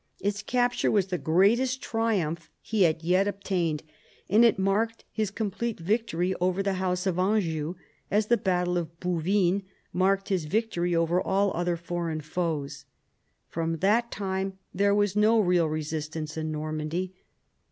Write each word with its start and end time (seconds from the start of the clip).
Its 0.19 0.41
capture 0.41 0.89
was 0.89 1.05
the 1.09 1.17
greatest 1.19 1.79
triumph 1.79 2.49
he 2.59 2.81
had 2.81 3.03
yet 3.03 3.27
obtained, 3.27 3.83
and 4.31 4.43
it 4.43 4.57
marked 4.57 5.05
his 5.11 5.29
com 5.29 5.51
plete 5.51 5.79
victory 5.79 6.33
over 6.41 6.63
the 6.63 6.73
house 6.81 7.05
of 7.05 7.19
Anjou, 7.19 7.75
as 8.09 8.25
the 8.25 8.35
battle 8.35 8.79
of 8.79 8.99
Bouvines 8.99 9.61
marked 9.93 10.29
his 10.29 10.45
victory 10.45 10.95
over 10.95 11.21
all 11.21 11.53
other 11.55 11.77
foreign 11.77 12.19
foes. 12.21 12.85
From 13.47 13.77
that 13.77 14.09
time 14.09 14.57
there 14.73 14.95
was 14.95 15.15
no 15.15 15.39
real 15.39 15.67
resistance 15.69 16.35
in 16.35 16.51
Normandy. 16.51 17.13